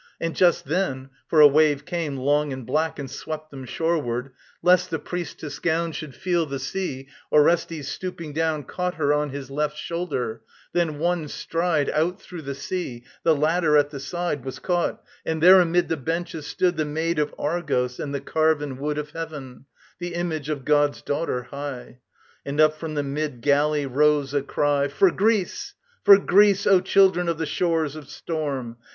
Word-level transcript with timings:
And 0.19 0.35
just 0.35 0.65
then 0.65 1.11
for 1.27 1.41
a 1.41 1.47
wave 1.47 1.85
came, 1.85 2.17
long 2.17 2.51
and 2.51 2.65
black, 2.65 2.97
And 2.97 3.07
swept 3.07 3.51
them 3.51 3.65
shoreward 3.65 4.31
lest 4.63 4.89
the 4.89 4.97
priestess' 4.97 5.59
gown 5.59 5.91
Should 5.91 6.15
feel 6.15 6.47
the 6.47 6.57
sea, 6.57 7.07
Orestes 7.31 7.87
stooping 7.87 8.33
down 8.33 8.63
Caught 8.63 8.95
her 8.95 9.13
on 9.13 9.29
his 9.29 9.51
left 9.51 9.77
shoulder: 9.77 10.41
then 10.73 10.97
one 10.97 11.27
stride 11.27 11.87
Out 11.91 12.19
through 12.19 12.41
the 12.41 12.55
sea, 12.55 13.03
the 13.21 13.35
ladder 13.35 13.77
at 13.77 13.91
the 13.91 13.99
side 13.99 14.43
Was 14.43 14.57
caught, 14.57 15.03
and 15.23 15.39
there 15.39 15.59
amid 15.61 15.87
the 15.87 15.97
benches 15.97 16.47
stood 16.47 16.77
The 16.77 16.83
maid 16.85 17.19
of 17.19 17.35
Argos 17.37 17.99
and 17.99 18.11
the 18.11 18.21
carven 18.21 18.77
wood 18.79 18.97
Of 18.97 19.11
heaven, 19.11 19.65
the 19.99 20.15
image 20.15 20.49
of 20.49 20.65
God's 20.65 21.03
daughter 21.03 21.43
high. 21.43 21.99
And 22.43 22.59
up 22.59 22.75
from 22.75 22.95
the 22.95 23.03
mid 23.03 23.41
galley 23.41 23.85
rose 23.85 24.33
a 24.33 24.41
cry: 24.41 24.87
"For 24.87 25.11
Greece! 25.11 25.75
For 26.03 26.17
Greece, 26.17 26.65
O 26.65 26.79
children 26.81 27.29
of 27.29 27.37
the 27.37 27.45
shores 27.45 27.95
Of 27.95 28.09
storm! 28.09 28.77